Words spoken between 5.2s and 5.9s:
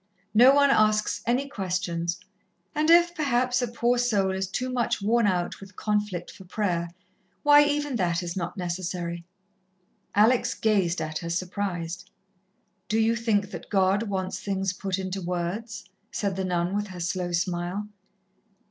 out with